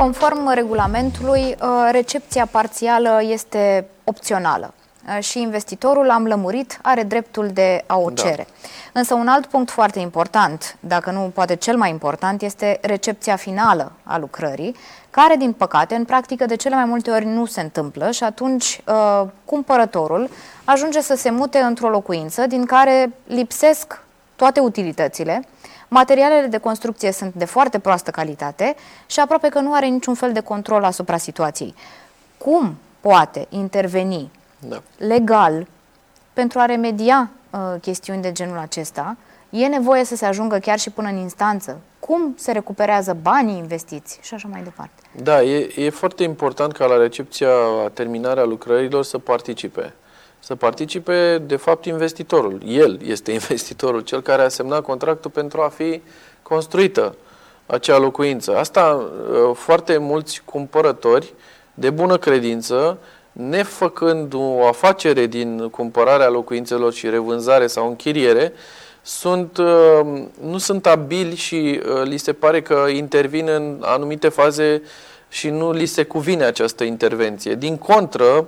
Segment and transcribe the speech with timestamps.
[0.00, 4.74] Conform regulamentului, uh, recepția parțială este opțională
[5.16, 8.22] uh, și investitorul, am lămurit, are dreptul de a o da.
[8.22, 8.46] cere.
[8.46, 8.68] Da.
[8.92, 13.92] Însă un alt punct foarte important, dacă nu poate cel mai important, este recepția finală
[14.02, 14.76] a lucrării,
[15.10, 18.80] care, din păcate, în practică de cele mai multe ori nu se întâmplă și atunci
[18.86, 20.30] uh, cumpărătorul
[20.64, 24.02] ajunge să se mute într-o locuință din care lipsesc
[24.40, 25.42] toate utilitățile,
[25.88, 28.74] materialele de construcție sunt de foarte proastă calitate
[29.06, 31.74] și aproape că nu are niciun fel de control asupra situației.
[32.38, 34.82] Cum poate interveni da.
[34.96, 35.66] legal
[36.32, 39.16] pentru a remedia uh, chestiuni de genul acesta?
[39.50, 41.80] E nevoie să se ajungă chiar și până în instanță?
[41.98, 45.02] Cum se recuperează banii investiți și așa mai departe?
[45.22, 47.48] Da, e, e foarte important ca la recepția,
[47.92, 49.94] terminarea lucrărilor să participe
[50.40, 52.60] să participe, de fapt, investitorul.
[52.66, 56.02] El este investitorul, cel care a semnat contractul pentru a fi
[56.42, 57.14] construită
[57.66, 58.56] acea locuință.
[58.56, 61.34] Asta uh, foarte mulți cumpărători
[61.74, 62.98] de bună credință,
[63.32, 68.52] nefăcând o afacere din cumpărarea locuințelor și revânzare sau închiriere,
[69.02, 74.82] sunt, uh, nu sunt abili și uh, li se pare că intervin în anumite faze
[75.28, 77.54] și nu li se cuvine această intervenție.
[77.54, 78.46] Din contră,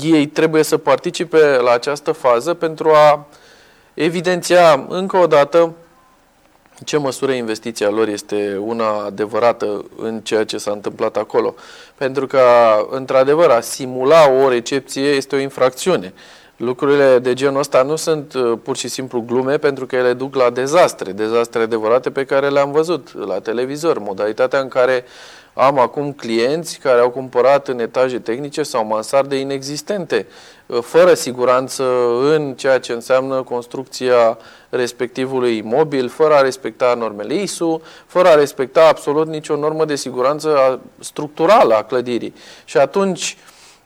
[0.00, 3.26] ei trebuie să participe la această fază pentru a
[3.94, 5.74] evidenția încă o dată
[6.84, 11.54] ce măsură investiția lor este una adevărată în ceea ce s-a întâmplat acolo.
[11.94, 12.40] Pentru că,
[12.90, 16.12] într-adevăr, a simula o recepție este o infracțiune.
[16.64, 20.34] Lucrurile de genul ăsta nu sunt uh, pur și simplu glume pentru că ele duc
[20.34, 25.04] la dezastre, dezastre adevărate pe care le-am văzut la televizor, modalitatea în care
[25.54, 30.26] am acum clienți care au cumpărat în etaje tehnice sau mansarde inexistente,
[30.66, 31.84] uh, fără siguranță
[32.34, 34.38] în ceea ce înseamnă construcția
[34.68, 40.80] respectivului imobil, fără a respecta normele ISU, fără a respecta absolut nicio normă de siguranță
[40.98, 42.34] structurală a clădirii.
[42.64, 43.36] Și atunci,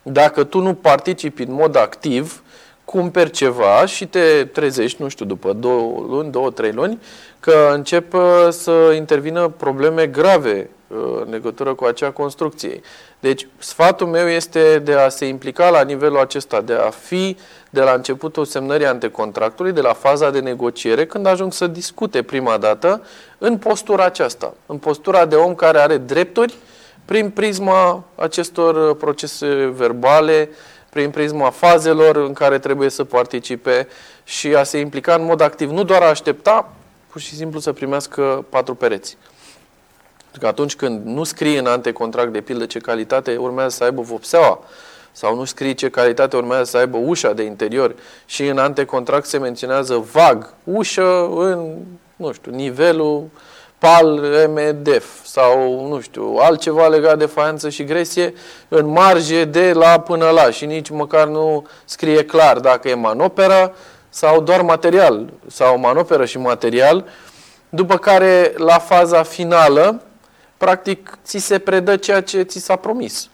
[0.03, 2.41] dacă tu nu participi în mod activ,
[2.87, 7.01] cumperi ceva și te trezești, nu știu, după două luni, două, trei luni,
[7.41, 12.81] că încep uh, să intervină probleme grave uh, în legătură cu acea construcție.
[13.21, 17.37] Deci, sfatul meu este de a se implica la nivelul acesta, de a fi
[17.71, 22.57] de la începutul semnării antecontractului, de la faza de negociere, când ajung să discute prima
[22.57, 23.03] dată,
[23.39, 26.55] în postura aceasta, în postura de om care are drepturi,
[27.05, 30.49] prin prisma acestor uh, procese verbale,
[30.91, 33.89] prin prisma fazelor în care trebuie să participe
[34.25, 36.73] și a se implica în mod activ, nu doar a aștepta,
[37.07, 39.17] pur și simplu să primească patru pereți.
[40.21, 44.03] Pentru că atunci când nu scrie în antecontract de pildă ce calitate urmează să aibă
[44.03, 44.65] vopseaua,
[45.13, 47.95] sau nu scrie ce calitate urmează să aibă ușa de interior
[48.25, 51.77] și în antecontract se menționează vag ușă în,
[52.17, 53.29] nu știu, nivelul
[53.79, 58.35] PAL MDF sau, nu știu, altceva legat de faianță și gresie
[58.69, 63.73] în marge de la până la și nici măcar nu scrie clar dacă e manopera
[64.09, 67.05] sau doar material sau manoperă și material,
[67.69, 70.03] după care la faza finală,
[70.57, 73.29] practic, ți se predă ceea ce ți s-a promis.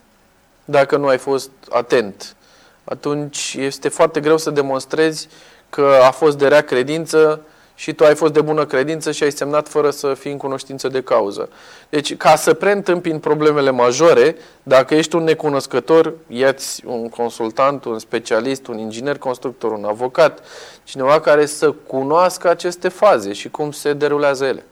[0.65, 2.37] Dacă nu ai fost atent,
[2.85, 5.29] atunci este foarte greu să demonstrezi
[5.71, 7.41] că a fost de rea credință
[7.82, 10.88] și tu ai fost de bună credință și ai semnat fără să fii în cunoștință
[10.88, 11.48] de cauză.
[11.88, 18.66] Deci, ca să preîntâmpini problemele majore, dacă ești un necunoscător, iați un consultant, un specialist,
[18.66, 20.44] un inginer constructor, un avocat,
[20.84, 24.64] cineva care să cunoască aceste faze și cum se derulează ele.